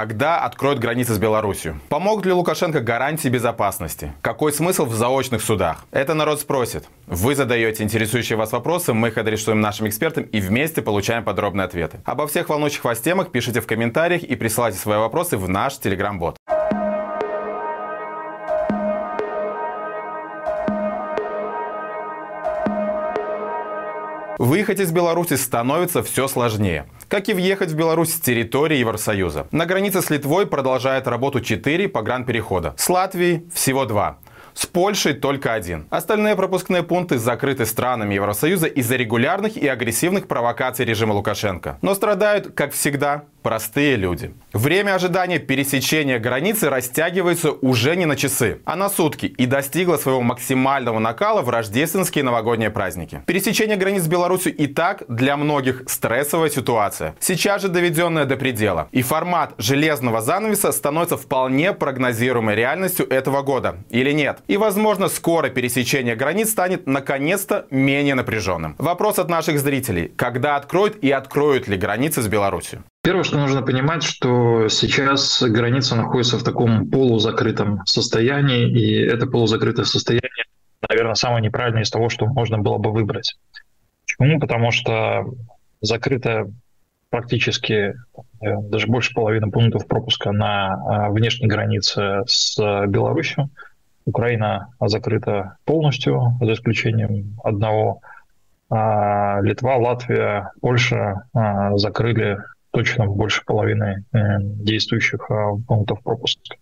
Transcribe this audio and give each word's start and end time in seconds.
Когда 0.00 0.38
откроют 0.38 0.78
границы 0.78 1.12
с 1.12 1.18
Беларусью? 1.18 1.78
Помогут 1.90 2.24
ли 2.24 2.32
Лукашенко 2.32 2.80
гарантии 2.80 3.28
безопасности? 3.28 4.14
Какой 4.22 4.50
смысл 4.50 4.86
в 4.86 4.94
заочных 4.94 5.42
судах? 5.42 5.84
Это 5.90 6.14
народ 6.14 6.40
спросит. 6.40 6.88
Вы 7.06 7.34
задаете 7.34 7.82
интересующие 7.82 8.38
вас 8.38 8.52
вопросы, 8.52 8.94
мы 8.94 9.08
их 9.08 9.18
адресуем 9.18 9.60
нашим 9.60 9.88
экспертам 9.88 10.24
и 10.24 10.40
вместе 10.40 10.80
получаем 10.80 11.22
подробные 11.22 11.66
ответы. 11.66 12.00
Обо 12.06 12.26
всех 12.26 12.48
волнующих 12.48 12.82
вас 12.82 12.98
темах 13.00 13.30
пишите 13.30 13.60
в 13.60 13.66
комментариях 13.66 14.22
и 14.22 14.36
присылайте 14.36 14.78
свои 14.78 14.96
вопросы 14.96 15.36
в 15.36 15.50
наш 15.50 15.76
телеграм-бот. 15.76 16.38
Выехать 24.38 24.80
из 24.80 24.90
Беларуси 24.90 25.34
становится 25.34 26.02
все 26.02 26.26
сложнее. 26.26 26.86
Как 27.10 27.28
и 27.28 27.34
въехать 27.34 27.72
в 27.72 27.76
Беларусь 27.76 28.14
с 28.14 28.20
территории 28.20 28.76
Евросоюза. 28.76 29.48
На 29.50 29.66
границе 29.66 30.00
с 30.00 30.10
Литвой 30.10 30.46
продолжает 30.46 31.08
работу 31.08 31.40
4 31.40 31.88
погранперехода. 31.88 32.72
С 32.76 32.88
Латвией 32.88 33.48
всего 33.52 33.84
2. 33.84 34.18
С 34.54 34.66
Польшей 34.66 35.14
только 35.14 35.52
один. 35.52 35.88
Остальные 35.90 36.36
пропускные 36.36 36.84
пункты 36.84 37.18
закрыты 37.18 37.66
странами 37.66 38.14
Евросоюза 38.14 38.68
из-за 38.68 38.94
регулярных 38.94 39.56
и 39.56 39.66
агрессивных 39.66 40.28
провокаций 40.28 40.84
режима 40.84 41.12
Лукашенко. 41.12 41.78
Но 41.82 41.96
страдают, 41.96 42.52
как 42.54 42.72
всегда, 42.72 43.24
простые 43.42 43.96
люди. 43.96 44.34
Время 44.52 44.94
ожидания 44.94 45.38
пересечения 45.38 46.18
границы 46.18 46.68
растягивается 46.70 47.52
уже 47.52 47.96
не 47.96 48.06
на 48.06 48.16
часы, 48.16 48.60
а 48.64 48.76
на 48.76 48.88
сутки 48.88 49.26
и 49.26 49.46
достигло 49.46 49.96
своего 49.96 50.22
максимального 50.22 50.98
накала 50.98 51.42
в 51.42 51.48
рождественские 51.48 52.24
новогодние 52.24 52.70
праздники. 52.70 53.22
Пересечение 53.26 53.76
границ 53.76 54.02
с 54.02 54.08
Беларусью 54.08 54.54
и 54.54 54.66
так 54.66 55.02
для 55.08 55.36
многих 55.36 55.84
стрессовая 55.88 56.50
ситуация, 56.50 57.14
сейчас 57.20 57.62
же 57.62 57.68
доведенная 57.68 58.24
до 58.24 58.36
предела. 58.36 58.88
И 58.92 59.02
формат 59.02 59.54
железного 59.58 60.20
занавеса 60.20 60.72
становится 60.72 61.16
вполне 61.16 61.72
прогнозируемой 61.72 62.54
реальностью 62.54 63.08
этого 63.08 63.42
года. 63.42 63.76
Или 63.90 64.12
нет? 64.12 64.38
И 64.48 64.56
возможно 64.56 65.08
скоро 65.08 65.48
пересечение 65.48 66.16
границ 66.16 66.50
станет 66.50 66.86
наконец-то 66.86 67.66
менее 67.70 68.14
напряженным. 68.14 68.74
Вопрос 68.78 69.18
от 69.18 69.28
наших 69.28 69.58
зрителей. 69.58 70.12
Когда 70.16 70.56
откроют 70.56 70.96
и 71.02 71.10
откроют 71.10 71.68
ли 71.68 71.76
границы 71.76 72.22
с 72.22 72.28
Беларусью? 72.28 72.84
Первое, 73.02 73.24
что 73.24 73.38
нужно 73.38 73.62
понимать, 73.62 74.02
что 74.02 74.68
сейчас 74.68 75.42
граница 75.42 75.96
находится 75.96 76.38
в 76.38 76.44
таком 76.44 76.90
полузакрытом 76.90 77.80
состоянии, 77.86 78.68
и 78.70 78.94
это 79.06 79.26
полузакрытое 79.26 79.86
состояние, 79.86 80.44
наверное, 80.86 81.14
самое 81.14 81.42
неправильное 81.42 81.82
из 81.82 81.90
того, 81.90 82.10
что 82.10 82.26
можно 82.26 82.58
было 82.58 82.76
бы 82.76 82.92
выбрать. 82.92 83.38
Почему? 84.04 84.38
Потому 84.38 84.70
что 84.70 85.24
закрыто 85.80 86.50
практически 87.08 87.94
даже 88.40 88.86
больше 88.86 89.14
половины 89.14 89.50
пунктов 89.50 89.86
пропуска 89.86 90.30
на 90.30 90.74
а, 90.74 91.10
внешней 91.10 91.48
границе 91.48 92.22
с 92.26 92.56
Беларусью. 92.86 93.50
Украина 94.04 94.68
закрыта 94.80 95.56
полностью, 95.64 96.38
за 96.40 96.52
исключением 96.52 97.36
одного. 97.42 98.00
А 98.68 99.40
Литва, 99.40 99.76
Латвия, 99.76 100.52
Польша 100.60 101.24
а, 101.34 101.76
закрыли 101.76 102.38
точно 102.70 103.06
больше 103.06 103.42
половины 103.44 104.04
э, 104.12 104.18
действующих 104.40 105.30
э, 105.30 105.34
пунктов 105.66 106.02
пропуска. 106.02 106.56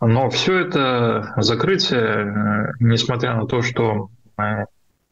Но 0.00 0.28
все 0.30 0.58
это 0.58 1.32
закрытие, 1.36 2.00
э, 2.00 2.72
несмотря 2.80 3.34
на 3.34 3.46
то, 3.46 3.62
что 3.62 4.10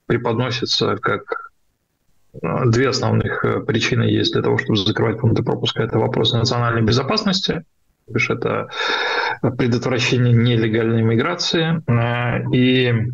преподносится 0.06 0.96
как 0.96 1.50
две 2.32 2.88
основных 2.88 3.44
причины 3.66 4.04
есть 4.04 4.32
для 4.32 4.42
того, 4.42 4.58
чтобы 4.58 4.76
закрывать 4.76 5.20
пункты 5.20 5.42
пропуска. 5.42 5.82
Это 5.82 5.98
вопрос 5.98 6.32
национальной 6.32 6.82
безопасности, 6.82 7.64
это 8.12 8.68
предотвращение 9.42 10.32
нелегальной 10.32 11.02
миграции 11.02 11.82
и 12.54 13.12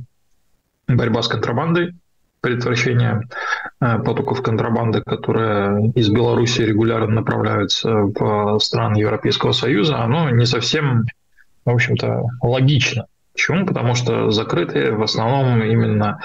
борьба 0.86 1.22
с 1.22 1.28
контрабандой 1.28 1.94
предотвращения 2.46 3.28
э, 3.80 3.98
потоков 3.98 4.40
контрабанды, 4.40 5.02
которые 5.02 5.90
из 5.96 6.08
Беларуси 6.10 6.60
регулярно 6.60 7.16
направляются 7.16 7.90
в 7.90 8.60
страны 8.60 8.98
Европейского 8.98 9.50
Союза, 9.50 9.98
оно 9.98 10.30
не 10.30 10.46
совсем, 10.46 11.06
в 11.64 11.70
общем-то, 11.70 12.22
логично. 12.40 13.06
Почему? 13.32 13.66
Потому 13.66 13.96
что 13.96 14.30
закрыты 14.30 14.92
в 14.92 15.02
основном 15.02 15.60
именно 15.60 16.20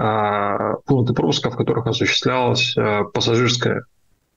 э, 0.00 0.74
пункты 0.86 1.12
пропуска, 1.12 1.50
в 1.50 1.56
которых 1.56 1.88
осуществлялось 1.88 2.76
э, 2.76 3.02
пассажирское 3.12 3.82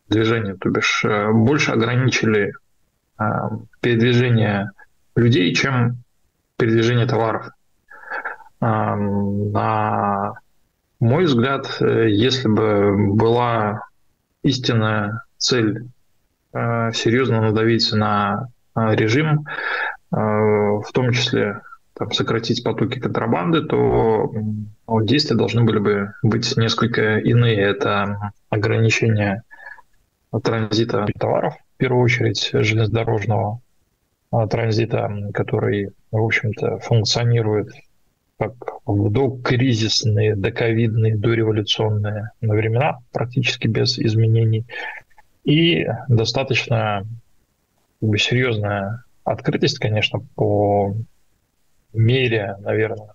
движение, 0.09 0.55
то 0.55 0.69
бишь 0.69 1.05
больше 1.33 1.71
ограничили 1.71 2.53
передвижение 3.79 4.71
людей, 5.15 5.53
чем 5.53 5.97
передвижение 6.57 7.05
товаров. 7.05 7.49
На 8.59 10.40
мой 11.01 11.25
взгляд, 11.25 11.77
э, 11.81 12.09
если 12.09 12.47
бы 12.47 13.15
была 13.15 13.81
истинная 14.43 15.23
цель 15.37 15.87
э, 16.53 16.91
серьезно 16.93 17.41
надавить 17.41 17.91
на 17.91 18.47
э, 18.75 18.95
режим, 18.95 19.45
в 20.13 20.87
том 20.93 21.13
числе 21.13 21.61
там, 21.93 22.11
сократить 22.11 22.65
потоки 22.65 22.99
контрабанды, 22.99 23.61
то 23.61 24.29
действия 25.03 25.37
должны 25.37 25.63
были 25.63 25.79
бы 25.79 26.13
быть 26.21 26.57
несколько 26.57 27.19
иные. 27.19 27.55
Это 27.55 28.33
ограничение 28.49 29.43
транзита 30.43 31.05
товаров, 31.17 31.55
в 31.75 31.77
первую 31.77 32.03
очередь 32.03 32.49
железнодорожного 32.51 33.61
транзита, 34.49 35.09
который, 35.33 35.91
в 36.11 36.21
общем-то, 36.21 36.79
функционирует 36.79 37.69
как 38.41 38.53
в 38.87 39.11
докризисные, 39.11 40.35
доковидные, 40.35 41.15
дореволюционные 41.15 42.31
времена, 42.41 42.97
практически 43.11 43.67
без 43.67 43.99
изменений. 43.99 44.65
И 45.43 45.85
достаточно 46.07 47.05
серьезная 48.01 49.03
открытость, 49.23 49.77
конечно, 49.77 50.21
по 50.33 50.95
мере, 51.93 52.55
наверное, 52.61 53.13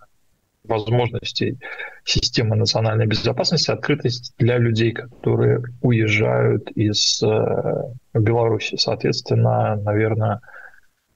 возможностей 0.63 1.59
системы 2.05 2.55
национальной 2.55 3.05
безопасности, 3.05 3.69
открытость 3.69 4.33
для 4.37 4.57
людей, 4.57 4.93
которые 4.93 5.61
уезжают 5.81 6.71
из 6.71 7.21
э, 7.21 7.93
Беларуси. 8.13 8.77
Соответственно, 8.77 9.75
наверное, 9.75 10.39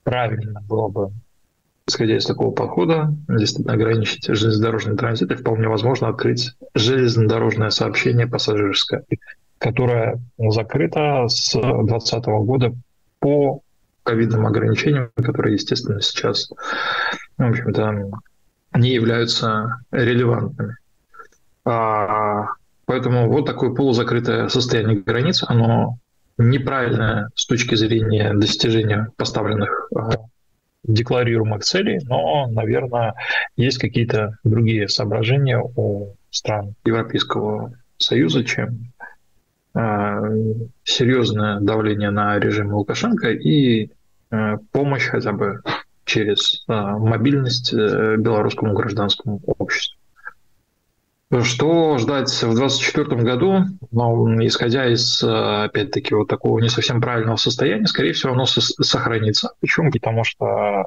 правильно 0.03 0.59
было 0.67 0.89
бы 0.89 1.11
исходя 1.91 2.17
из 2.17 2.25
такого 2.25 2.51
подхода, 2.51 3.13
действительно 3.27 3.73
ограничить 3.73 4.25
железнодорожный 4.25 4.95
транзит 4.95 5.31
и 5.31 5.35
вполне 5.35 5.67
возможно 5.67 6.07
открыть 6.07 6.53
железнодорожное 6.73 7.69
сообщение 7.69 8.27
пассажирское, 8.27 9.03
которое 9.57 10.19
закрыто 10.37 11.27
с 11.27 11.51
2020 11.53 12.25
года 12.25 12.73
по 13.19 13.61
ковидным 14.03 14.47
ограничениям, 14.47 15.11
которые, 15.15 15.53
естественно, 15.53 16.01
сейчас, 16.01 16.49
в 17.37 17.43
общем-то, 17.43 18.09
не 18.75 18.89
являются 18.93 19.77
релевантными. 19.91 20.77
А, 21.65 22.47
поэтому 22.85 23.29
вот 23.29 23.45
такое 23.45 23.71
полузакрытое 23.71 24.47
состояние 24.47 25.01
границ, 25.01 25.43
оно 25.47 25.97
неправильное 26.37 27.29
с 27.35 27.45
точки 27.45 27.75
зрения 27.75 28.33
достижения 28.33 29.11
поставленных 29.17 29.89
а, 29.95 30.11
декларируемых 30.83 31.63
целей, 31.63 31.99
но, 32.07 32.47
наверное, 32.47 33.15
есть 33.55 33.77
какие-то 33.77 34.37
другие 34.43 34.87
соображения 34.87 35.59
у 35.59 36.15
стран 36.29 36.75
Европейского 36.85 37.73
Союза, 37.97 38.43
чем 38.43 38.91
э, 39.75 39.79
серьезное 40.83 41.59
давление 41.59 42.09
на 42.09 42.39
режим 42.39 42.73
Лукашенко 42.73 43.31
и 43.31 43.91
э, 44.31 44.57
помощь 44.71 45.07
хотя 45.07 45.33
бы 45.33 45.61
через 46.05 46.63
э, 46.67 46.73
мобильность 46.73 47.73
э, 47.73 48.15
белорусскому 48.17 48.73
гражданскому 48.73 49.39
обществу. 49.45 50.00
Что 51.43 51.97
ждать 51.97 52.29
в 52.29 52.53
2024 52.55 53.21
году? 53.23 53.59
Ну, 53.91 54.45
исходя 54.45 54.91
из, 54.91 55.23
опять-таки, 55.23 56.13
вот 56.13 56.27
такого 56.27 56.59
не 56.59 56.67
совсем 56.67 56.99
правильного 56.99 57.37
состояния, 57.37 57.87
скорее 57.87 58.11
всего, 58.11 58.33
оно 58.33 58.45
сохранится. 58.45 59.53
Почему? 59.61 59.91
Потому 59.91 60.25
что 60.25 60.83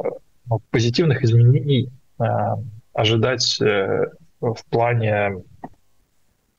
ну, 0.47 0.61
позитивных 0.71 1.23
изменений 1.25 1.89
э, 2.21 2.25
ожидать 2.93 3.59
э, 3.63 4.07
в 4.41 4.59
плане 4.69 5.43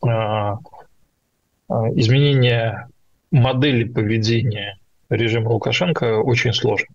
э, 0.03 0.07
изменения 1.95 2.89
модели 3.29 3.83
поведения 3.83 4.79
режима 5.09 5.49
Лукашенко 5.49 6.21
очень 6.21 6.53
сложно. 6.53 6.87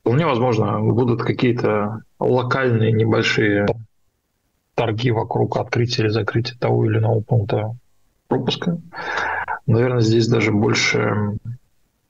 Вполне 0.00 0.26
возможно, 0.26 0.80
будут 0.80 1.22
какие-то 1.22 2.00
локальные 2.18 2.92
небольшие 2.92 3.66
торги 4.78 5.10
вокруг 5.10 5.56
открытия 5.56 6.02
или 6.02 6.08
закрытия 6.08 6.56
того 6.58 6.86
или 6.86 6.98
иного 6.98 7.20
пункта 7.20 7.76
пропуска. 8.28 8.78
Наверное, 9.66 10.00
здесь 10.00 10.28
даже 10.28 10.52
больше 10.52 11.38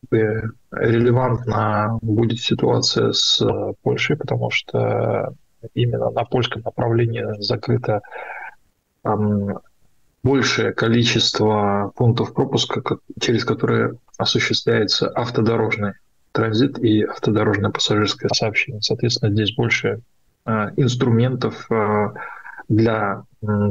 принципе, 0.08 0.50
релевантна 0.70 1.98
будет 2.02 2.40
ситуация 2.40 3.12
с 3.12 3.42
Польшей, 3.82 4.16
потому 4.16 4.50
что 4.50 5.34
именно 5.74 6.10
на 6.10 6.24
польском 6.24 6.62
направлении 6.64 7.24
закрыто 7.40 8.00
большее 10.22 10.72
количество 10.72 11.92
пунктов 11.96 12.34
пропуска, 12.34 12.82
через 13.20 13.44
которые 13.44 13.94
осуществляется 14.18 15.08
автодорожный 15.08 15.94
транзит 16.32 16.78
и 16.78 17.02
автодорожное 17.02 17.70
пассажирское 17.70 18.30
сообщение. 18.34 18.82
Соответственно, 18.82 19.32
здесь 19.32 19.54
больше 19.54 20.00
э, 20.44 20.50
инструментов 20.76 21.66
э, 21.70 22.08
для 22.68 23.24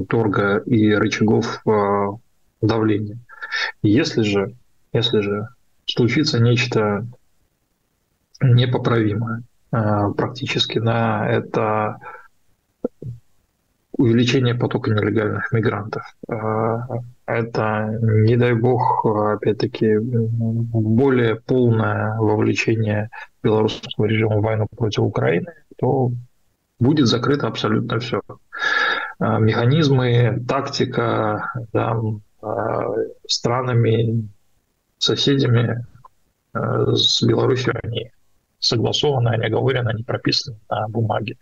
торга 0.10 0.58
и 0.60 0.94
рычагов 0.94 1.62
э, 1.66 2.08
давления. 2.62 3.20
Если 3.82 4.22
же, 4.24 4.56
если 4.94 5.20
же 5.20 5.50
случится 5.86 6.40
нечто 6.40 7.06
непоправимое 8.42 9.44
практически, 9.72 10.80
на 10.80 11.30
это 11.30 12.00
увеличение 13.98 14.56
потока 14.56 14.92
нелегальных 14.92 15.52
мигрантов. 15.52 16.04
А, 16.30 16.88
это, 17.26 18.00
не 18.02 18.38
дай 18.38 18.54
бог, 18.54 19.06
опять-таки, 19.06 19.98
более 20.00 21.36
полное 21.36 22.16
вовлечение 22.18 23.10
белорусского 23.44 24.06
режима 24.06 24.38
в 24.38 24.44
войну 24.44 24.68
против 24.78 25.00
Украины, 25.00 25.52
то 25.78 26.12
будет 26.80 27.08
закрыто 27.08 27.48
абсолютно 27.48 28.00
все. 28.00 28.22
А, 29.20 29.40
механизмы, 29.40 30.44
тактика 30.48 31.52
да, 31.74 32.00
а, 32.42 32.94
странами, 33.28 34.30
соседями 34.98 35.86
с 36.54 37.22
Беларусью, 37.22 37.76
они 37.84 38.12
согласованы, 38.58 39.30
они 39.30 39.46
оговорены, 39.46 39.90
они 39.90 40.04
прописаны 40.04 40.58
на 40.70 40.88
бумаге. 40.88 41.38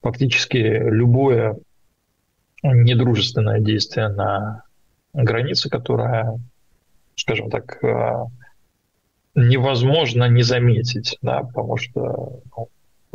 Фактически 0.00 0.56
любое 0.56 1.58
недружественное 2.64 3.60
действие 3.60 4.08
на 4.08 4.64
границе, 5.12 5.70
которая, 5.70 6.40
скажем 7.14 7.50
так, 7.50 7.78
невозможно 9.34 10.28
не 10.28 10.42
заметить, 10.42 11.16
да, 11.22 11.42
потому 11.42 11.76
что 11.76 12.40
ну, 12.56 12.68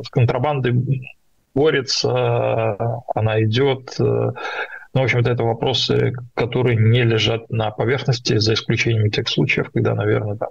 с 0.04 0.10
контрабандой 0.10 1.17
борется, 1.58 2.78
она 3.16 3.44
идет. 3.44 3.96
Ну, 3.98 5.02
в 5.02 5.04
общем-то, 5.04 5.30
это 5.30 5.44
вопросы, 5.44 6.14
которые 6.36 6.78
не 6.78 7.04
лежат 7.04 7.50
на 7.50 7.72
поверхности, 7.72 8.38
за 8.38 8.54
исключением 8.54 9.10
тех 9.12 9.28
случаев, 9.28 9.72
когда, 9.74 9.96
наверное, 9.96 10.38
там 10.38 10.50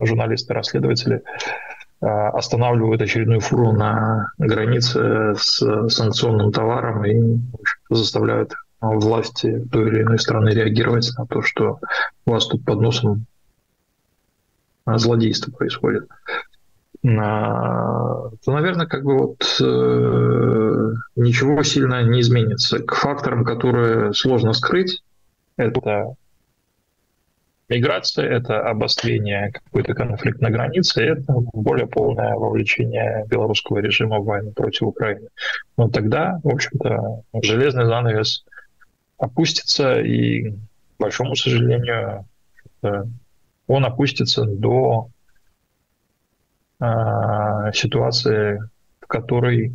журналисты, 0.00 0.54
расследователи 0.54 1.22
э, 2.00 2.06
останавливают 2.06 3.00
очередную 3.00 3.40
фуру 3.40 3.72
на 3.72 4.32
границе 4.38 5.34
с 5.36 5.88
санкционным 5.88 6.52
товаром 6.52 7.04
и 7.04 7.38
заставляют 7.90 8.54
власти 8.80 9.64
той 9.72 9.88
или 9.88 10.02
иной 10.02 10.18
страны 10.18 10.50
реагировать 10.50 11.10
на 11.16 11.26
то, 11.26 11.42
что 11.42 11.78
у 12.26 12.30
вас 12.32 12.46
тут 12.46 12.64
под 12.64 12.80
носом 12.80 13.26
злодейство 14.86 15.52
происходит. 15.52 16.08
А, 17.06 18.30
то, 18.44 18.52
наверное, 18.52 18.86
как 18.86 19.04
бы 19.04 19.18
вот 19.18 19.60
э, 19.60 20.92
ничего 21.16 21.62
сильно 21.62 22.02
не 22.02 22.20
изменится. 22.20 22.78
К 22.78 22.94
факторам, 22.94 23.44
которые 23.44 24.14
сложно 24.14 24.54
скрыть, 24.54 25.02
это 25.58 26.14
миграция, 27.68 28.26
это 28.26 28.66
обострение 28.66 29.52
какой-то 29.52 29.92
конфликт 29.92 30.40
на 30.40 30.50
границе, 30.50 31.02
это 31.02 31.34
более 31.52 31.86
полное 31.86 32.34
вовлечение 32.36 33.26
белорусского 33.28 33.78
режима 33.78 34.20
в 34.20 34.24
войну 34.24 34.52
против 34.52 34.82
Украины. 34.82 35.28
Но 35.76 35.90
тогда, 35.90 36.40
в 36.42 36.48
общем-то, 36.48 37.22
железный 37.42 37.84
занавес 37.84 38.46
опустится, 39.18 40.00
и, 40.00 40.52
к 40.52 40.56
большому 40.98 41.36
сожалению, 41.36 42.24
он 43.66 43.84
опустится 43.84 44.44
до 44.44 45.10
э, 46.80 47.72
ситуации, 47.72 48.60
в 49.00 49.06
которой 49.06 49.72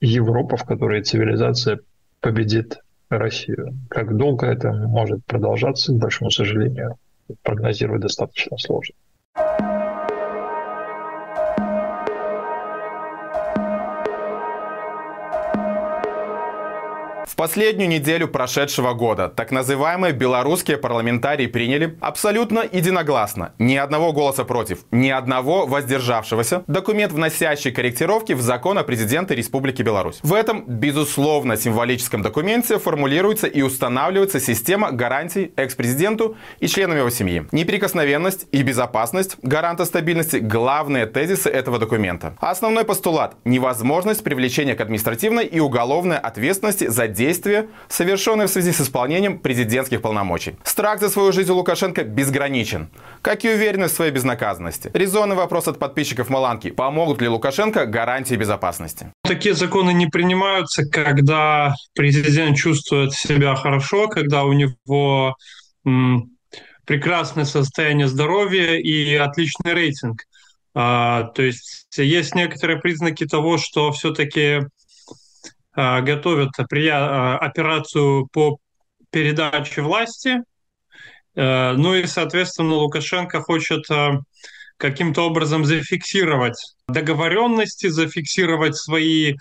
Европа, 0.00 0.56
в 0.56 0.64
которой 0.64 1.02
цивилизация 1.02 1.80
победит 2.20 2.78
Россию. 3.08 3.74
Как 3.88 4.16
долго 4.16 4.46
это 4.46 4.72
может 4.72 5.24
продолжаться, 5.24 5.92
к 5.92 5.96
большому 5.98 6.30
сожалению, 6.30 6.96
прогнозировать 7.42 8.02
достаточно 8.02 8.56
сложно. 8.58 8.94
Последнюю 17.38 17.88
неделю 17.88 18.26
прошедшего 18.26 18.94
года 18.94 19.28
так 19.28 19.52
называемые 19.52 20.12
белорусские 20.12 20.76
парламентарии 20.76 21.46
приняли 21.46 21.96
абсолютно 22.00 22.64
единогласно, 22.72 23.52
ни 23.60 23.76
одного 23.76 24.12
голоса 24.12 24.44
против, 24.44 24.80
ни 24.90 25.08
одного 25.08 25.64
воздержавшегося, 25.64 26.64
документ, 26.66 27.12
вносящий 27.12 27.70
корректировки 27.70 28.32
в 28.32 28.40
закон 28.40 28.76
о 28.76 28.82
президенте 28.82 29.36
Республики 29.36 29.82
Беларусь. 29.82 30.18
В 30.24 30.34
этом, 30.34 30.64
безусловно, 30.66 31.56
символическом 31.56 32.22
документе 32.22 32.76
формулируется 32.80 33.46
и 33.46 33.62
устанавливается 33.62 34.40
система 34.40 34.90
гарантий 34.90 35.52
экс-президенту 35.54 36.36
и 36.58 36.66
членам 36.66 36.98
его 36.98 37.10
семьи. 37.10 37.46
Неприкосновенность 37.52 38.48
и 38.50 38.64
безопасность 38.64 39.36
гаранта 39.42 39.84
стабильности– 39.84 40.36
главные 40.38 41.06
тезисы 41.06 41.48
этого 41.48 41.78
документа. 41.78 42.34
Основной 42.40 42.82
постулат– 42.82 43.36
невозможность 43.44 44.24
привлечения 44.24 44.74
к 44.74 44.80
административной 44.80 45.46
и 45.46 45.60
уголовной 45.60 46.18
ответственности 46.18 46.88
за 46.88 47.06
действия 47.06 47.27
действия, 47.28 47.68
совершенные 47.88 48.46
в 48.46 48.50
связи 48.50 48.72
с 48.72 48.80
исполнением 48.80 49.38
президентских 49.38 50.00
полномочий. 50.00 50.54
Страх 50.64 51.00
за 51.00 51.10
свою 51.10 51.32
жизнь 51.32 51.50
у 51.50 51.56
Лукашенко 51.56 52.04
безграничен, 52.04 52.88
как 53.22 53.44
и 53.44 53.50
уверенность 53.50 53.92
в 53.94 53.96
своей 53.96 54.12
безнаказанности. 54.12 54.90
Резонный 54.94 55.36
вопрос 55.36 55.68
от 55.68 55.78
подписчиков 55.78 56.30
Маланки. 56.30 56.70
Помогут 56.70 57.20
ли 57.20 57.28
Лукашенко 57.28 57.84
гарантии 57.84 58.36
безопасности? 58.36 59.12
Такие 59.24 59.54
законы 59.54 59.92
не 59.92 60.06
принимаются, 60.06 60.84
когда 60.84 61.74
президент 61.94 62.56
чувствует 62.56 63.12
себя 63.12 63.54
хорошо, 63.54 64.08
когда 64.08 64.44
у 64.44 64.52
него 64.54 65.36
прекрасное 66.86 67.44
состояние 67.44 68.08
здоровья 68.08 68.76
и 68.78 69.14
отличный 69.14 69.74
рейтинг. 69.74 70.22
А, 70.74 71.24
то 71.34 71.42
есть 71.42 71.86
есть 71.96 72.34
некоторые 72.34 72.78
признаки 72.78 73.26
того, 73.26 73.58
что 73.58 73.90
все-таки 73.92 74.60
готовят 75.78 76.50
э, 76.58 76.90
операцию 77.36 78.26
по 78.32 78.58
передаче 79.10 79.82
власти. 79.82 80.42
Э, 81.36 81.74
ну 81.74 81.94
и, 81.94 82.04
соответственно, 82.06 82.74
Лукашенко 82.74 83.40
хочет 83.40 83.84
каким-то 84.76 85.22
образом 85.22 85.64
зафиксировать 85.64 86.58
договоренности, 86.88 87.88
зафиксировать 87.88 88.76
свои 88.76 89.34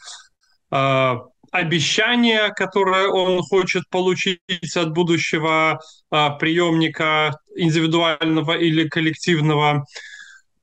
обещания, 1.51 2.50
которые 2.50 3.08
он 3.08 3.41
хочет 3.41 3.84
получить 3.89 4.39
от 4.75 4.91
будущего 4.91 5.79
приемника 6.10 7.39
индивидуального 7.56 8.58
или 8.58 8.89
коллективного. 8.89 9.86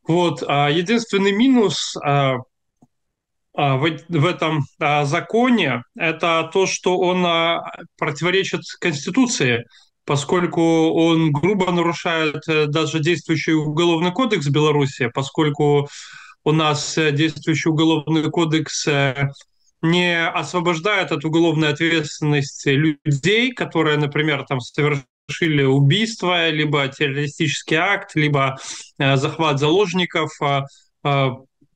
Вот. 0.07 0.43
Единственный 0.43 1.33
минус 1.33 1.97
а, 2.05 2.37
в, 3.55 3.99
в 4.09 4.27
этом 4.27 4.67
а, 4.81 5.05
законе, 5.05 5.83
это 5.97 6.51
то, 6.53 6.67
что 6.67 6.99
он 6.99 7.25
а, 7.25 7.63
противоречит 7.97 8.63
Конституции, 8.81 9.65
поскольку 10.05 10.91
он 10.91 11.33
грубо 11.33 11.71
нарушает 11.73 12.47
э, 12.49 12.67
даже 12.67 13.01
действующий 13.01 13.53
уголовный 13.53 14.13
кодекс 14.13 14.49
Беларуси, 14.49 15.11
поскольку 15.13 15.89
у 16.45 16.53
нас 16.53 16.99
э, 16.99 17.11
действующий 17.13 17.71
уголовный 17.71 18.31
кодекс 18.31 18.87
э, 18.87 19.31
не 19.83 20.27
освобождает 20.27 21.13
от 21.13 21.25
уголовной 21.25 21.69
ответственности 21.69 22.69
людей, 22.71 23.53
которые, 23.53 23.99
например, 23.99 24.45
там 24.47 24.61
совершили 24.61 25.63
убийство, 25.63 26.51
либо 26.51 26.87
террористический 26.89 27.77
акт, 27.77 28.15
либо 28.15 28.57
захват 28.99 29.59
заложников, 29.59 30.31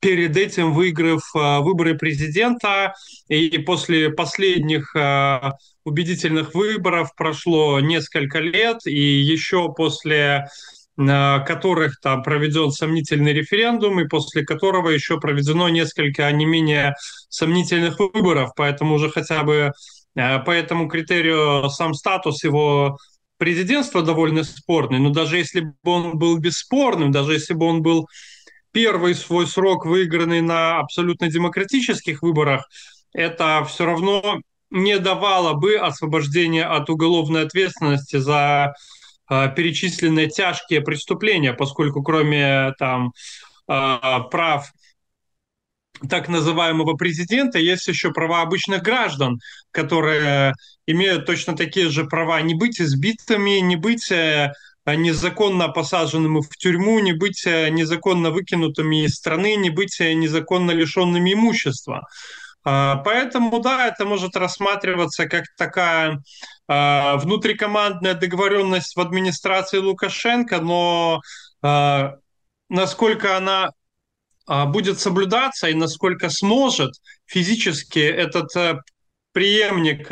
перед 0.00 0.36
этим 0.36 0.72
выиграв 0.72 1.22
э, 1.34 1.58
выборы 1.60 1.96
президента, 1.96 2.94
и 3.28 3.58
после 3.58 4.10
последних 4.10 4.94
э, 4.96 5.52
убедительных 5.84 6.54
выборов 6.54 7.14
прошло 7.16 7.80
несколько 7.80 8.38
лет, 8.38 8.86
и 8.86 9.20
еще 9.20 9.72
после 9.72 10.46
э, 10.96 11.44
которых 11.46 12.00
там 12.00 12.22
проведен 12.22 12.70
сомнительный 12.70 13.32
референдум, 13.32 14.00
и 14.00 14.08
после 14.08 14.44
которого 14.44 14.88
еще 14.88 15.18
проведено 15.20 15.68
несколько 15.68 16.30
не 16.32 16.46
менее 16.46 16.94
сомнительных 17.28 17.98
выборов, 17.98 18.52
поэтому 18.56 18.94
уже 18.94 19.10
хотя 19.10 19.42
бы 19.42 19.72
по 20.14 20.50
этому 20.50 20.88
критерию 20.88 21.70
сам 21.70 21.94
статус 21.94 22.42
его 22.42 22.98
президентства 23.38 24.02
довольно 24.02 24.42
спорный, 24.44 24.98
но 24.98 25.10
даже 25.10 25.38
если 25.38 25.60
бы 25.60 25.72
он 25.84 26.18
был 26.18 26.38
бесспорным, 26.38 27.12
даже 27.12 27.34
если 27.34 27.54
бы 27.54 27.66
он 27.66 27.82
был 27.82 28.08
первый 28.72 29.14
свой 29.14 29.46
срок 29.46 29.86
выигранный 29.86 30.40
на 30.40 30.78
абсолютно 30.78 31.28
демократических 31.28 32.22
выборах, 32.22 32.68
это 33.12 33.64
все 33.68 33.86
равно 33.86 34.40
не 34.70 34.98
давало 34.98 35.54
бы 35.54 35.76
освобождения 35.76 36.64
от 36.64 36.90
уголовной 36.90 37.42
ответственности 37.42 38.16
за 38.16 38.74
э, 39.30 39.54
перечисленные 39.54 40.28
тяжкие 40.28 40.82
преступления, 40.82 41.54
поскольку 41.54 42.02
кроме 42.02 42.74
там 42.78 43.12
э, 43.68 43.98
прав 44.30 44.70
так 46.08 46.28
называемого 46.28 46.94
президента, 46.94 47.58
есть 47.58 47.88
еще 47.88 48.12
права 48.12 48.42
обычных 48.42 48.82
граждан, 48.82 49.40
которые 49.72 50.54
имеют 50.86 51.26
точно 51.26 51.56
такие 51.56 51.88
же 51.88 52.04
права. 52.04 52.40
Не 52.40 52.54
быть 52.54 52.80
избитыми, 52.80 53.58
не 53.60 53.76
быть 53.76 54.10
э, 54.12 54.52
незаконно 54.96 55.68
посаженными 55.68 56.40
в 56.40 56.56
тюрьму, 56.56 56.98
не 57.00 57.12
быть 57.12 57.46
э, 57.46 57.68
незаконно 57.70 58.30
выкинутыми 58.30 59.04
из 59.04 59.14
страны, 59.14 59.56
не 59.56 59.70
быть 59.70 60.00
э, 60.00 60.14
незаконно 60.14 60.70
лишенными 60.72 61.32
имущества. 61.32 62.06
А, 62.64 62.96
поэтому, 62.96 63.60
да, 63.60 63.86
это 63.86 64.04
может 64.04 64.36
рассматриваться 64.36 65.26
как 65.26 65.44
такая 65.56 66.22
а, 66.66 67.16
внутрикомандная 67.16 68.14
договоренность 68.14 68.94
в 68.94 69.00
администрации 69.00 69.78
Лукашенко, 69.78 70.60
но 70.60 71.20
а, 71.62 72.16
насколько 72.68 73.36
она 73.36 73.70
будет 74.46 74.98
соблюдаться 74.98 75.68
и 75.68 75.74
насколько 75.74 76.30
сможет 76.30 76.92
физически 77.26 77.98
этот 77.98 78.56
э, 78.56 78.80
преемник 79.32 80.10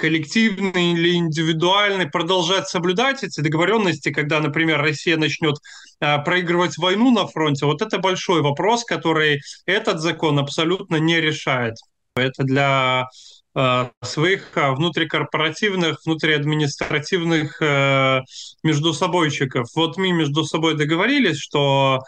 коллективный 0.00 0.92
или 0.94 1.14
индивидуальный, 1.14 2.06
продолжать 2.06 2.68
соблюдать 2.68 3.22
эти 3.22 3.40
договоренности, 3.40 4.10
когда, 4.10 4.40
например, 4.40 4.80
Россия 4.80 5.16
начнет 5.16 5.56
э, 6.00 6.18
проигрывать 6.24 6.78
войну 6.78 7.10
на 7.10 7.26
фронте, 7.26 7.66
вот 7.66 7.82
это 7.82 7.98
большой 7.98 8.40
вопрос, 8.40 8.84
который 8.84 9.40
этот 9.66 10.00
закон 10.00 10.38
абсолютно 10.38 10.96
не 10.96 11.20
решает. 11.20 11.74
Это 12.16 12.44
для 12.44 13.08
э, 13.54 13.88
своих 14.02 14.48
э, 14.56 14.70
внутрикорпоративных, 14.72 16.00
внутриадминистративных 16.06 17.60
э, 17.60 18.20
междусобойчиков. 18.62 19.68
Вот 19.76 19.98
мы 19.98 20.12
между 20.12 20.44
собой 20.44 20.76
договорились, 20.76 21.38
что 21.38 22.00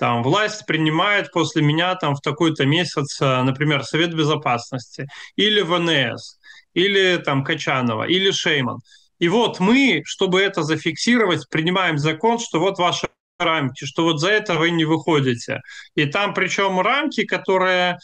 там 0.00 0.22
власть 0.22 0.64
принимает 0.64 1.30
после 1.30 1.62
меня 1.62 1.94
там 1.94 2.14
в 2.14 2.22
такой-то 2.22 2.64
месяц, 2.64 3.20
э, 3.20 3.42
например, 3.42 3.84
Совет 3.84 4.14
Безопасности 4.14 5.06
или 5.36 5.60
ВНС 5.60 6.38
или 6.72 7.18
там 7.18 7.44
Качанова, 7.44 8.04
или 8.04 8.30
Шейман. 8.30 8.78
И 9.18 9.28
вот 9.28 9.60
мы, 9.60 10.00
чтобы 10.06 10.40
это 10.40 10.62
зафиксировать, 10.62 11.46
принимаем 11.50 11.98
закон, 11.98 12.38
что 12.38 12.60
вот 12.60 12.78
ваши 12.78 13.08
рамки, 13.38 13.84
что 13.84 14.04
вот 14.04 14.20
за 14.20 14.30
это 14.30 14.54
вы 14.54 14.70
не 14.70 14.86
выходите. 14.86 15.60
И 15.94 16.06
там 16.06 16.32
причем 16.32 16.80
рамки, 16.80 17.26
которые, 17.26 17.98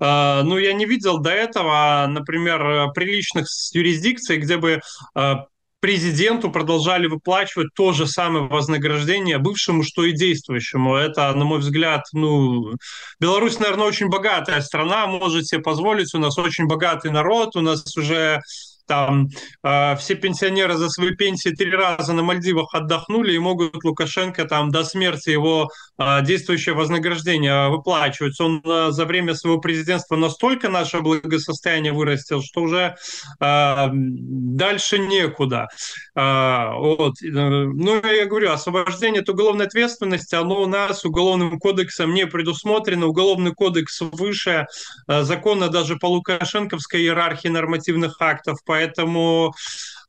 э, 0.00 0.42
ну, 0.44 0.56
я 0.56 0.72
не 0.72 0.86
видел 0.86 1.18
до 1.18 1.30
этого, 1.32 2.06
например, 2.08 2.92
приличных 2.94 3.46
юрисдикций, 3.74 4.38
где 4.38 4.56
бы 4.56 4.80
э, 5.16 5.34
президенту 5.82 6.48
продолжали 6.48 7.08
выплачивать 7.08 7.74
то 7.74 7.92
же 7.92 8.06
самое 8.06 8.46
вознаграждение 8.46 9.38
бывшему, 9.38 9.82
что 9.82 10.04
и 10.04 10.12
действующему. 10.12 10.94
Это, 10.94 11.34
на 11.34 11.44
мой 11.44 11.58
взгляд, 11.58 12.04
ну, 12.12 12.76
Беларусь, 13.18 13.58
наверное, 13.58 13.88
очень 13.88 14.08
богатая 14.08 14.60
страна, 14.60 15.08
можете 15.08 15.58
позволить, 15.58 16.14
у 16.14 16.18
нас 16.18 16.38
очень 16.38 16.66
богатый 16.66 17.10
народ, 17.10 17.56
у 17.56 17.62
нас 17.62 17.96
уже 17.96 18.40
там 18.86 19.28
э, 19.62 19.96
все 19.96 20.14
пенсионеры 20.14 20.74
за 20.74 20.88
свои 20.88 21.14
пенсии 21.14 21.50
три 21.50 21.70
раза 21.70 22.12
на 22.12 22.22
Мальдивах 22.22 22.74
отдохнули 22.74 23.32
и 23.32 23.38
могут 23.38 23.84
Лукашенко 23.84 24.44
там 24.44 24.70
до 24.70 24.84
смерти 24.84 25.30
его 25.30 25.68
э, 25.98 26.22
действующее 26.22 26.74
вознаграждение 26.74 27.68
выплачивать. 27.68 28.40
Он 28.40 28.62
э, 28.64 28.90
за 28.90 29.04
время 29.04 29.34
своего 29.34 29.60
президентства 29.60 30.16
настолько 30.16 30.68
наше 30.68 31.00
благосостояние 31.00 31.92
вырастил, 31.92 32.42
что 32.42 32.62
уже 32.62 32.96
э, 33.40 33.88
дальше 33.92 34.98
некуда. 34.98 35.68
Э, 36.14 36.72
вот. 36.74 37.14
Ну, 37.22 38.02
я 38.04 38.26
говорю, 38.26 38.50
освобождение 38.50 39.22
от 39.22 39.28
уголовной 39.28 39.66
ответственности, 39.66 40.34
оно 40.34 40.62
у 40.62 40.66
нас 40.66 41.04
уголовным 41.04 41.58
кодексом 41.58 42.14
не 42.14 42.26
предусмотрено. 42.26 43.06
Уголовный 43.06 43.52
кодекс 43.52 44.00
выше 44.00 44.66
э, 45.08 45.22
закона 45.22 45.68
даже 45.68 45.96
по 45.96 46.06
лукашенковской 46.06 47.00
иерархии 47.00 47.48
нормативных 47.48 48.16
актов, 48.20 48.58
Поэтому 48.72 49.52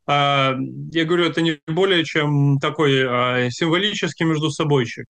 а, 0.06 0.54
я 0.90 1.04
говорю, 1.04 1.26
это 1.26 1.42
не 1.42 1.58
более 1.66 2.02
чем 2.02 2.58
такой 2.58 3.04
а, 3.06 3.50
символический 3.50 4.24
между 4.24 4.50
собойчик. 4.50 5.04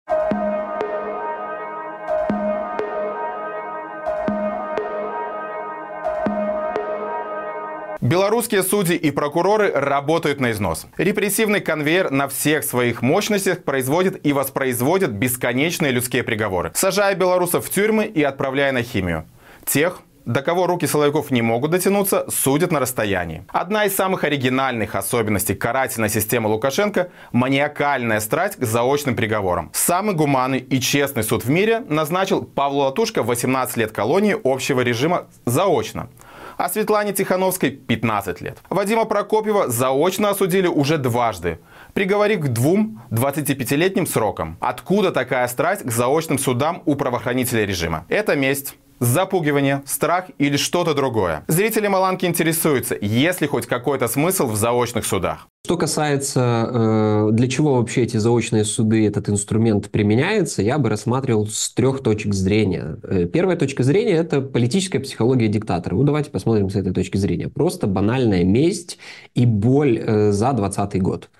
Белорусские 8.00 8.64
судьи 8.64 8.96
и 8.96 9.12
прокуроры 9.12 9.70
работают 9.70 10.40
на 10.40 10.50
износ. 10.50 10.88
Репрессивный 10.96 11.60
конвейер 11.60 12.10
на 12.10 12.26
всех 12.26 12.64
своих 12.64 13.02
мощностях 13.02 13.62
производит 13.62 14.26
и 14.26 14.32
воспроизводит 14.32 15.12
бесконечные 15.12 15.92
людские 15.92 16.24
приговоры, 16.24 16.72
сажая 16.74 17.14
белорусов 17.14 17.66
в 17.66 17.70
тюрьмы 17.70 18.06
и 18.06 18.20
отправляя 18.24 18.72
на 18.72 18.82
химию. 18.82 19.26
Тех, 19.64 20.00
до 20.26 20.42
кого 20.42 20.66
руки 20.66 20.86
силовиков 20.86 21.30
не 21.30 21.42
могут 21.42 21.70
дотянуться, 21.70 22.26
судят 22.28 22.72
на 22.72 22.80
расстоянии. 22.80 23.44
Одна 23.48 23.84
из 23.84 23.94
самых 23.94 24.24
оригинальных 24.24 24.94
особенностей 24.94 25.54
карательной 25.54 26.08
системы 26.08 26.48
Лукашенко– 26.48 27.10
маниакальная 27.32 28.20
страсть 28.20 28.56
к 28.56 28.64
заочным 28.64 29.16
приговорам. 29.16 29.70
Самый 29.72 30.14
гуманный 30.14 30.58
и 30.58 30.80
честный 30.80 31.22
суд 31.24 31.44
в 31.44 31.50
мире 31.50 31.80
назначил 31.80 32.42
Павлу 32.42 32.84
Латушко 32.84 33.22
18 33.22 33.76
лет 33.76 33.92
колонии 33.92 34.36
общего 34.42 34.80
режима 34.80 35.26
заочно 35.44 36.08
а 36.56 36.68
Светлане 36.68 37.12
Тихановской 37.12 37.70
15 37.70 38.40
лет. 38.40 38.58
Вадима 38.70 39.04
Прокопьева 39.04 39.68
заочно 39.68 40.30
осудили 40.30 40.66
уже 40.66 40.98
дважды, 40.98 41.58
приговорив 41.94 42.40
к 42.40 42.48
двум 42.48 43.02
25-летним 43.10 44.06
срокам. 44.06 44.56
Откуда 44.60 45.10
такая 45.10 45.48
страсть 45.48 45.82
к 45.82 45.90
заочным 45.90 46.38
судам 46.38 46.82
у 46.86 46.94
правоохранителей 46.94 47.66
режима? 47.66 48.04
Это 48.08 48.36
месть 48.36 48.76
запугивание, 49.04 49.82
страх 49.86 50.26
или 50.38 50.56
что-то 50.56 50.94
другое. 50.94 51.44
Зрители 51.48 51.88
Маланки 51.88 52.26
интересуются, 52.26 52.96
есть 53.00 53.40
ли 53.40 53.46
хоть 53.46 53.66
какой-то 53.66 54.08
смысл 54.08 54.46
в 54.46 54.56
заочных 54.56 55.04
судах. 55.04 55.48
Что 55.66 55.78
касается, 55.78 56.68
э, 56.70 57.28
для 57.32 57.48
чего 57.48 57.76
вообще 57.76 58.02
эти 58.02 58.18
заочные 58.18 58.64
суды, 58.64 59.06
этот 59.06 59.30
инструмент 59.30 59.90
применяется, 59.90 60.60
я 60.60 60.78
бы 60.78 60.90
рассматривал 60.90 61.46
с 61.46 61.72
трех 61.72 62.02
точек 62.02 62.34
зрения. 62.34 62.98
Э, 63.02 63.24
первая 63.24 63.56
точка 63.56 63.82
зрения– 63.82 64.12
это 64.14 64.42
политическая 64.42 64.98
психология 65.00 65.48
диктатора. 65.48 65.94
Ну, 65.94 66.02
давайте 66.02 66.30
посмотрим 66.30 66.68
с 66.68 66.76
этой 66.76 66.92
точки 66.92 67.16
зрения. 67.16 67.48
Просто 67.48 67.86
банальная 67.86 68.44
месть 68.44 68.98
и 69.34 69.46
боль 69.46 69.98
э, 69.98 70.32
за 70.32 70.52
2020 70.52 71.02
год. 71.02 71.30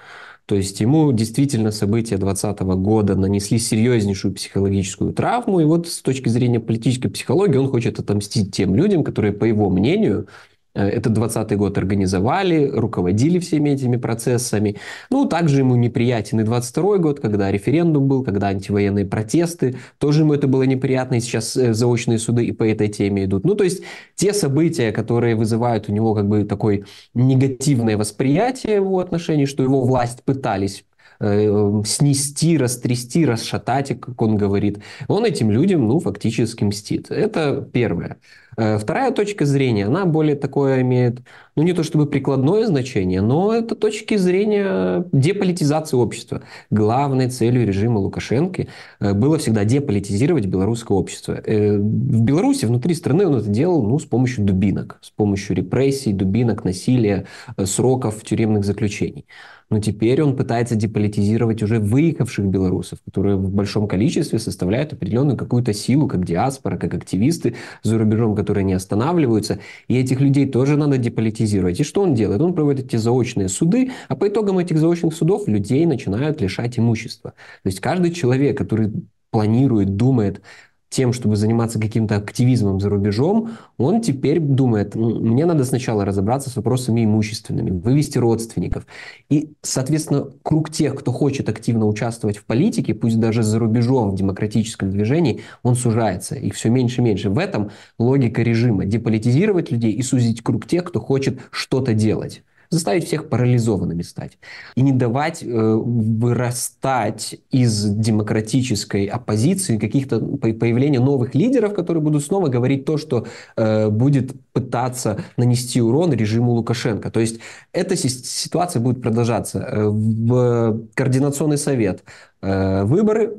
То 0.46 0.56
есть 0.56 0.80
ему 0.80 1.10
действительно 1.12 1.70
события 1.70 2.18
2020 2.18 2.60
года 2.82 3.14
нанесли 3.14 3.58
серьезнейшую 3.58 4.34
психологическую 4.34 5.14
травму, 5.14 5.60
и 5.60 5.64
вот 5.64 5.88
с 5.88 6.02
точки 6.02 6.28
зрения 6.28 6.60
политической 6.60 7.08
психологии 7.08 7.56
он 7.56 7.70
хочет 7.70 7.98
отомстить 7.98 8.54
тем 8.54 8.74
людям, 8.74 9.04
которые, 9.04 9.32
по 9.32 9.44
его 9.44 9.70
мнению, 9.70 10.28
этот 10.74 11.12
20 11.12 11.56
год 11.56 11.78
организовали, 11.78 12.68
руководили 12.68 13.38
всеми 13.38 13.70
этими 13.70 13.96
процессами. 13.96 14.76
Ну, 15.10 15.26
также 15.26 15.58
ему 15.58 15.76
неприятен 15.76 16.40
и 16.40 16.42
22 16.44 16.98
год, 16.98 17.20
когда 17.20 17.50
референдум 17.50 18.08
был, 18.08 18.24
когда 18.24 18.48
антивоенные 18.48 19.06
протесты. 19.06 19.76
Тоже 19.98 20.22
ему 20.22 20.34
это 20.34 20.48
было 20.48 20.64
неприятно, 20.64 21.14
и 21.14 21.20
сейчас 21.20 21.56
э, 21.56 21.74
заочные 21.74 22.18
суды 22.18 22.44
и 22.44 22.52
по 22.52 22.64
этой 22.64 22.88
теме 22.88 23.24
идут. 23.24 23.44
Ну, 23.44 23.54
то 23.54 23.64
есть 23.64 23.82
те 24.16 24.32
события, 24.32 24.90
которые 24.92 25.36
вызывают 25.36 25.88
у 25.88 25.92
него 25.92 26.14
как 26.14 26.28
бы 26.28 26.44
такое 26.44 26.84
негативное 27.14 27.96
восприятие 27.96 28.74
его 28.76 28.98
отношении, 28.98 29.44
что 29.44 29.62
его 29.62 29.82
власть 29.84 30.22
пытались 30.24 30.84
э, 31.20 31.82
снести, 31.86 32.58
растрясти, 32.58 33.24
расшатать, 33.24 34.00
как 34.00 34.20
он 34.20 34.36
говорит, 34.36 34.82
он 35.08 35.24
этим 35.24 35.50
людям, 35.50 35.86
ну, 35.86 36.00
фактически 36.00 36.64
мстит. 36.64 37.10
Это 37.10 37.68
первое. 37.72 38.18
Э, 38.56 38.78
вторая 38.78 39.10
точка 39.10 39.46
зрения, 39.46 39.86
она 39.86 40.04
более 40.06 40.36
такое 40.36 40.82
имеет, 40.82 41.20
ну 41.56 41.62
не 41.62 41.72
то 41.72 41.82
чтобы 41.82 42.06
прикладное 42.06 42.66
значение, 42.66 43.20
но 43.20 43.54
это 43.54 43.74
точки 43.74 44.16
зрения 44.16 45.04
деполитизации 45.12 45.96
общества. 45.96 46.42
Главной 46.70 47.28
целью 47.28 47.66
режима 47.66 47.98
Лукашенко 47.98 48.66
э, 49.00 49.12
было 49.12 49.38
всегда 49.38 49.64
деполитизировать 49.64 50.46
белорусское 50.46 50.96
общество. 50.96 51.40
Э, 51.44 51.76
в 51.76 52.22
Беларуси, 52.22 52.66
внутри 52.66 52.94
страны 52.94 53.26
он 53.26 53.36
это 53.36 53.48
делал 53.48 53.82
ну, 53.82 53.98
с 53.98 54.04
помощью 54.04 54.44
дубинок, 54.44 54.98
с 55.00 55.10
помощью 55.10 55.56
репрессий, 55.56 56.12
дубинок, 56.12 56.64
насилия, 56.64 57.26
сроков 57.64 58.22
тюремных 58.22 58.64
заключений. 58.64 59.26
Но 59.70 59.80
теперь 59.80 60.22
он 60.22 60.36
пытается 60.36 60.76
деполитизировать 60.76 61.62
уже 61.62 61.80
выехавших 61.80 62.44
белорусов, 62.44 62.98
которые 63.04 63.36
в 63.36 63.50
большом 63.50 63.88
количестве 63.88 64.38
составляют 64.38 64.92
определенную 64.92 65.36
какую-то 65.36 65.72
силу, 65.72 66.06
как 66.06 66.24
диаспора, 66.24 66.76
как 66.76 66.94
активисты 66.94 67.56
за 67.82 67.98
рубежом, 67.98 68.34
которые 68.44 68.64
не 68.64 68.74
останавливаются, 68.74 69.58
и 69.88 69.98
этих 69.98 70.20
людей 70.20 70.46
тоже 70.46 70.76
надо 70.76 70.98
деполитизировать. 70.98 71.80
И 71.80 71.84
что 71.84 72.02
он 72.02 72.14
делает? 72.14 72.42
Он 72.42 72.52
проводит 72.52 72.86
эти 72.86 72.96
заочные 72.96 73.48
суды, 73.48 73.90
а 74.08 74.16
по 74.16 74.28
итогам 74.28 74.58
этих 74.58 74.78
заочных 74.78 75.14
судов 75.14 75.48
людей 75.48 75.86
начинают 75.86 76.42
лишать 76.42 76.78
имущества. 76.78 77.30
То 77.62 77.68
есть 77.68 77.80
каждый 77.80 78.10
человек, 78.10 78.58
который 78.58 78.92
планирует, 79.30 79.96
думает 79.96 80.42
тем, 80.88 81.12
чтобы 81.12 81.36
заниматься 81.36 81.80
каким-то 81.80 82.16
активизмом 82.16 82.80
за 82.80 82.88
рубежом, 82.88 83.50
он 83.78 84.00
теперь 84.00 84.38
думает, 84.38 84.94
мне 84.94 85.44
надо 85.44 85.64
сначала 85.64 86.04
разобраться 86.04 86.50
с 86.50 86.56
вопросами 86.56 87.04
имущественными, 87.04 87.70
вывести 87.70 88.18
родственников. 88.18 88.86
И, 89.28 89.54
соответственно, 89.62 90.28
круг 90.42 90.70
тех, 90.70 90.94
кто 90.94 91.12
хочет 91.12 91.48
активно 91.48 91.86
участвовать 91.86 92.36
в 92.36 92.44
политике, 92.44 92.94
пусть 92.94 93.18
даже 93.18 93.42
за 93.42 93.58
рубежом 93.58 94.10
в 94.10 94.14
демократическом 94.14 94.90
движении, 94.90 95.42
он 95.62 95.74
сужается. 95.74 96.36
Их 96.36 96.54
все 96.54 96.68
меньше 96.68 97.00
и 97.00 97.04
меньше. 97.04 97.30
В 97.30 97.38
этом 97.38 97.70
логика 97.98 98.42
режима. 98.42 98.84
Деполитизировать 98.84 99.70
людей 99.70 99.92
и 99.92 100.02
сузить 100.02 100.42
круг 100.42 100.66
тех, 100.66 100.84
кто 100.84 101.00
хочет 101.00 101.40
что-то 101.50 101.94
делать 101.94 102.42
заставить 102.70 103.06
всех 103.06 103.28
парализованными 103.28 104.02
стать. 104.02 104.38
И 104.74 104.82
не 104.82 104.92
давать 104.92 105.42
э, 105.42 105.46
вырастать 105.46 107.36
из 107.50 107.84
демократической 107.84 109.06
оппозиции 109.06 109.78
каких-то 109.78 110.20
появления 110.20 111.00
новых 111.00 111.34
лидеров, 111.34 111.74
которые 111.74 112.02
будут 112.02 112.24
снова 112.24 112.48
говорить 112.48 112.84
то, 112.84 112.96
что 112.96 113.26
э, 113.56 113.88
будет 113.88 114.32
пытаться 114.52 115.20
нанести 115.36 115.80
урон 115.80 116.12
режиму 116.12 116.52
Лукашенко. 116.52 117.10
То 117.10 117.20
есть 117.20 117.40
эта 117.72 117.96
ситуация 117.96 118.80
будет 118.80 119.02
продолжаться. 119.02 119.58
Э, 119.58 119.84
в 119.88 120.86
Координационный 120.94 121.58
совет 121.58 122.04
э, 122.42 122.84
выборы 122.84 123.36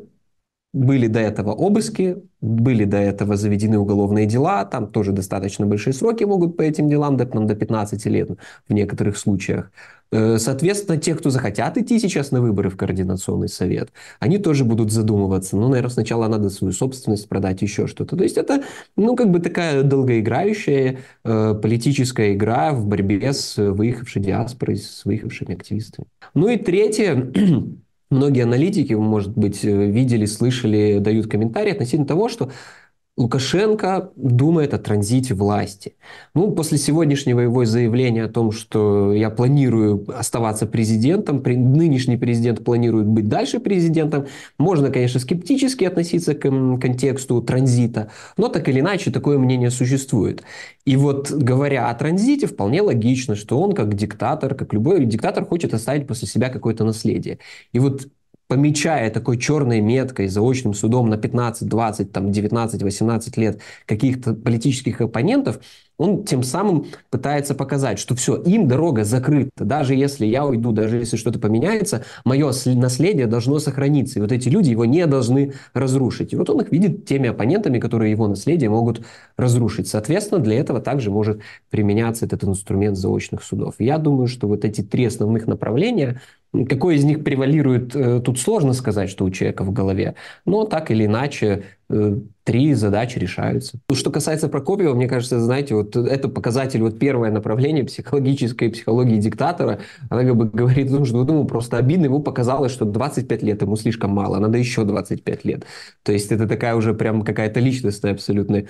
были 0.76 1.08
до 1.08 1.20
этого 1.20 1.54
обыски, 1.54 2.18
были 2.42 2.84
до 2.84 2.98
этого 2.98 3.38
заведены 3.38 3.80
уголовные 3.80 4.26
дела, 4.26 4.66
там 4.66 4.88
тоже 4.88 5.14
достаточно 5.14 5.66
большие 5.66 5.94
сроки 5.94 6.26
могут 6.26 6.58
по 6.58 6.64
этим 6.64 6.90
делам, 6.90 7.16
до, 7.16 7.26
там, 7.26 7.48
до 7.48 7.56
15 7.56 8.06
лет 8.08 8.32
в 8.68 8.74
некоторых 8.74 9.18
случаях. 9.18 9.72
Э, 10.12 10.38
соответственно, 10.38 10.98
те, 10.98 11.16
кто 11.16 11.30
захотят 11.30 11.78
идти 11.78 11.98
сейчас 11.98 12.32
на 12.32 12.42
выборы 12.42 12.70
в 12.70 12.76
Координационный 12.76 13.48
совет, 13.48 13.94
они 14.20 14.38
тоже 14.38 14.66
будут 14.66 14.92
задумываться. 14.92 15.56
Ну, 15.56 15.70
наверное, 15.70 15.92
сначала 15.92 16.28
надо 16.28 16.50
свою 16.50 16.74
собственность 16.74 17.30
продать, 17.30 17.62
еще 17.62 17.88
что-то. 17.88 18.18
То 18.18 18.24
есть 18.24 18.36
это, 18.36 18.64
ну, 18.98 19.16
как 19.16 19.32
бы 19.32 19.40
такая 19.40 19.82
долгоиграющая 19.82 21.00
э, 21.24 21.60
политическая 21.62 22.34
игра 22.34 22.74
в 22.74 22.86
борьбе 22.86 23.32
с 23.32 23.56
выехавшей 23.56 24.22
диаспорой, 24.22 24.76
с 24.76 25.06
выехавшими 25.06 25.56
активистами. 25.56 26.08
Ну 26.34 26.50
и 26.50 26.58
третье, 26.58 27.32
Многие 28.12 28.44
аналитики, 28.44 28.94
может 28.94 29.36
быть, 29.36 29.66
э, 29.66 29.88
видели, 29.88 30.26
слышали, 30.26 31.00
дают 31.00 31.28
комментарии 31.28 31.72
относительно 31.72 32.06
того, 32.06 32.30
что 32.30 32.52
Лукашенко 33.18 34.12
думает 34.18 34.74
о 34.74 34.78
транзите 34.78 35.34
власти. 35.36 35.96
Ну, 36.34 36.52
после 36.52 36.78
сегодняшнего 36.78 37.40
его 37.40 37.64
заявления 37.64 38.26
о 38.26 38.30
том, 38.30 38.52
что 38.52 39.14
я 39.14 39.30
планирую 39.30 40.06
оставаться 40.14 40.66
президентом, 40.66 41.42
нынешний 41.46 42.18
президент 42.18 42.66
планирует 42.66 43.08
быть 43.08 43.30
дальше 43.30 43.60
президентом, 43.60 44.28
можно, 44.58 44.92
конечно, 44.92 45.22
скептически 45.22 45.86
относиться 45.86 46.34
к 46.34 46.42
контексту 46.42 47.42
транзита, 47.42 48.12
но 48.36 48.50
так 48.50 48.68
или 48.68 48.82
иначе 48.82 49.12
такое 49.12 49.38
мнение 49.38 49.72
существует. 49.72 50.44
И 50.84 50.98
вот 50.98 51.32
говоря 51.32 51.90
о 51.90 51.96
транзите, 51.96 52.48
вполне 52.48 52.82
логично, 52.82 53.36
что 53.36 53.62
он 53.62 53.72
как 53.72 53.94
диктатор, 53.96 54.56
как 54.56 54.74
любой 54.74 55.06
диктатор, 55.06 55.46
хочет 55.46 55.74
оставить 55.74 56.06
после 56.06 56.28
себя 56.28 56.50
какое-то 56.50 56.84
наследие. 56.84 57.40
И 57.72 57.80
вот 57.80 58.08
помечая 58.48 59.10
такой 59.10 59.38
черной 59.38 59.82
меткой, 59.82 60.28
заочным 60.28 60.74
судом 60.74 61.10
на 61.10 61.18
15, 61.18 61.68
20, 61.68 62.12
там, 62.12 62.32
19, 62.32 62.84
18 62.84 63.38
лет 63.38 63.60
каких-то 63.86 64.34
политических 64.34 65.02
оппонентов, 65.02 65.60
он 65.98 66.26
тем 66.26 66.44
самым 66.44 66.88
пытается 67.10 67.56
показать, 67.56 68.00
что 68.00 68.16
все, 68.16 68.36
им 68.36 68.68
дорога 68.68 69.06
закрыта. 69.06 69.64
Даже 69.64 69.96
если 69.96 70.26
я 70.26 70.46
уйду, 70.46 70.72
даже 70.74 70.98
если 70.98 71.16
что-то 71.16 71.40
поменяется, 71.40 72.04
мое 72.26 72.52
наследие 72.66 73.28
должно 73.28 73.60
сохраниться. 73.60 74.20
И 74.20 74.22
вот 74.22 74.32
эти 74.32 74.50
люди 74.50 74.72
его 74.72 74.84
не 74.84 75.08
должны 75.08 75.54
разрушить. 75.74 76.34
И 76.34 76.36
вот 76.36 76.50
он 76.50 76.62
их 76.62 76.72
видит 76.72 77.06
теми 77.06 77.30
оппонентами, 77.30 77.80
которые 77.80 78.12
его 78.12 78.28
наследие 78.28 78.70
могут 78.70 79.06
разрушить. 79.38 79.88
Соответственно, 79.88 80.42
для 80.42 80.60
этого 80.60 80.82
также 80.82 81.12
может 81.12 81.40
применяться 81.70 82.26
этот 82.26 82.44
инструмент 82.44 82.98
заочных 82.98 83.42
судов. 83.42 83.76
Я 83.80 83.98
думаю, 83.98 84.28
что 84.28 84.48
вот 84.48 84.66
эти 84.66 84.82
три 84.82 85.06
основных 85.06 85.48
направления, 85.48 86.22
какой 86.70 86.96
из 86.96 87.04
них 87.04 87.24
превалирует, 87.24 87.96
э, 87.96 88.22
тут 88.22 88.40
сложно 88.40 88.74
сказать, 88.74 89.10
что 89.10 89.26
у 89.26 89.30
человека 89.30 89.64
в 89.64 89.72
голове. 89.74 90.16
Но 90.46 90.66
так 90.66 90.92
или 90.92 91.06
иначе, 91.06 91.64
э, 91.90 92.18
три 92.44 92.74
задачи 92.74 93.20
решаются. 93.20 93.80
Что 93.92 94.12
касается 94.12 94.48
Прокопьева, 94.48 94.94
мне 94.94 95.08
кажется, 95.08 95.40
знаете, 95.40 95.76
вот 95.76 95.96
это 95.96 96.30
показатель, 96.30 96.82
вот 96.82 97.00
первое 97.00 97.32
направление 97.32 97.84
психологической 97.84 98.70
психологии 98.70 99.18
диктатора. 99.18 99.80
Она 100.10 100.24
как 100.24 100.36
бы 100.36 100.46
говорит, 100.46 100.90
ну, 100.90 101.06
что 101.06 101.24
ну, 101.26 101.46
просто 101.46 101.78
обидно, 101.78 102.06
ему 102.06 102.22
показалось, 102.22 102.72
что 102.72 102.86
25 102.86 103.44
лет 103.44 103.62
ему 103.62 103.76
слишком 103.76 104.12
мало, 104.12 104.40
надо 104.40 104.58
еще 104.58 104.84
25 104.84 105.46
лет. 105.46 105.66
То 106.04 106.12
есть 106.12 106.32
это 106.32 106.48
такая 106.48 106.76
уже 106.76 106.94
прям 106.94 107.24
какая-то 107.24 107.60
личностная 107.60 108.14
абсолютная 108.14 108.68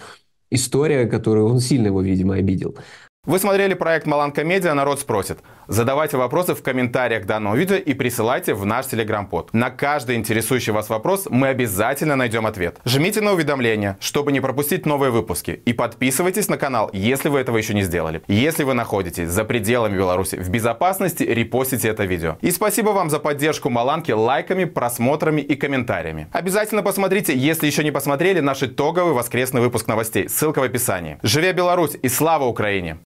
история, 0.51 1.05
которую 1.05 1.47
он 1.47 1.59
сильно 1.59 1.87
его, 1.87 2.01
видимо, 2.01 2.35
обидел. 2.35 2.75
Вы 3.25 3.39
смотрели 3.39 3.73
проект 3.73 4.05
Маланка 4.05 4.43
Медиа 4.43 4.75
«Народ 4.75 4.99
спросит». 4.99 5.39
Задавайте 5.67 6.15
вопросы 6.15 6.53
в 6.53 6.61
комментариях 6.61 7.23
к 7.23 7.25
данному 7.25 7.55
видео 7.55 7.75
и 7.75 7.95
присылайте 7.95 8.53
в 8.53 8.67
наш 8.67 8.85
телеграм-под. 8.85 9.51
На 9.51 9.71
каждый 9.71 10.15
интересующий 10.15 10.71
вас 10.71 10.89
вопрос 10.89 11.25
мы 11.31 11.47
обязательно 11.47 12.15
найдем 12.15 12.45
ответ. 12.45 12.77
Жмите 12.85 13.21
на 13.21 13.33
уведомления, 13.33 13.97
чтобы 13.99 14.31
не 14.31 14.41
пропустить 14.41 14.85
новые 14.85 15.09
выпуски. 15.09 15.59
И 15.65 15.73
подписывайтесь 15.73 16.49
на 16.49 16.57
канал, 16.57 16.91
если 16.93 17.29
вы 17.29 17.39
этого 17.39 17.57
еще 17.57 17.73
не 17.73 17.81
сделали. 17.81 18.21
Если 18.27 18.63
вы 18.63 18.75
находитесь 18.75 19.29
за 19.29 19.43
пределами 19.43 19.97
Беларуси 19.97 20.35
в 20.35 20.47
безопасности, 20.49 21.23
репостите 21.23 21.87
это 21.87 22.05
видео. 22.05 22.37
И 22.41 22.51
спасибо 22.51 22.91
вам 22.91 23.09
за 23.09 23.17
поддержку 23.17 23.71
Маланки 23.71 24.11
лайками, 24.11 24.65
просмотрами 24.65 25.41
и 25.41 25.55
комментариями. 25.55 26.27
Обязательно 26.31 26.83
посмотрите, 26.83 27.35
если 27.35 27.65
еще 27.65 27.83
не 27.83 27.91
посмотрели, 27.91 28.39
наш 28.39 28.61
итоговый 28.61 29.13
воскресный 29.13 29.61
выпуск 29.61 29.87
новостей. 29.87 30.29
Ссылка 30.29 30.59
в 30.59 30.63
описании. 30.63 31.17
Живе 31.23 31.53
Беларусь 31.53 31.97
и 31.99 32.07
слава 32.07 32.45
Украине! 32.45 32.99